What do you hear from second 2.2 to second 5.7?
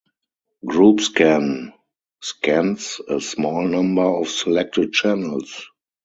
scans a small number of selected channels.